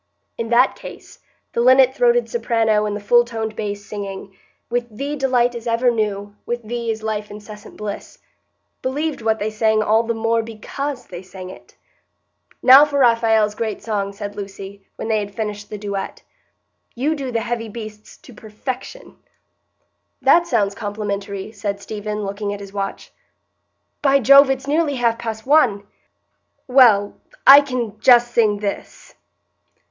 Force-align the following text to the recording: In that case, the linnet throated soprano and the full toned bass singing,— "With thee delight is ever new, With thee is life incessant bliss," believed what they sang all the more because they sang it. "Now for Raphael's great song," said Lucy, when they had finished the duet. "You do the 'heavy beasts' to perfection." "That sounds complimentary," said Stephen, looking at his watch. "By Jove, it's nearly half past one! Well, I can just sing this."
In 0.35 0.49
that 0.49 0.75
case, 0.75 1.19
the 1.53 1.61
linnet 1.61 1.93
throated 1.93 2.27
soprano 2.27 2.87
and 2.87 2.95
the 2.95 2.99
full 2.99 3.23
toned 3.23 3.55
bass 3.55 3.85
singing,— 3.85 4.35
"With 4.67 4.89
thee 4.89 5.15
delight 5.15 5.53
is 5.53 5.67
ever 5.67 5.91
new, 5.91 6.35
With 6.43 6.63
thee 6.63 6.89
is 6.89 7.03
life 7.03 7.29
incessant 7.29 7.77
bliss," 7.77 8.17
believed 8.81 9.21
what 9.21 9.37
they 9.37 9.51
sang 9.51 9.83
all 9.83 10.01
the 10.01 10.15
more 10.15 10.41
because 10.41 11.05
they 11.05 11.21
sang 11.21 11.51
it. 11.51 11.75
"Now 12.63 12.83
for 12.83 12.97
Raphael's 12.97 13.53
great 13.53 13.83
song," 13.83 14.11
said 14.11 14.35
Lucy, 14.35 14.83
when 14.95 15.07
they 15.07 15.19
had 15.19 15.35
finished 15.35 15.69
the 15.69 15.77
duet. 15.77 16.23
"You 16.95 17.13
do 17.13 17.31
the 17.31 17.41
'heavy 17.41 17.69
beasts' 17.69 18.17
to 18.23 18.33
perfection." 18.33 19.17
"That 20.19 20.47
sounds 20.47 20.73
complimentary," 20.73 21.51
said 21.51 21.79
Stephen, 21.79 22.25
looking 22.25 22.51
at 22.55 22.59
his 22.59 22.73
watch. 22.73 23.11
"By 24.01 24.17
Jove, 24.19 24.49
it's 24.49 24.65
nearly 24.65 24.95
half 24.95 25.19
past 25.19 25.45
one! 25.45 25.85
Well, 26.67 27.17
I 27.45 27.61
can 27.61 27.99
just 27.99 28.31
sing 28.33 28.57
this." 28.61 29.13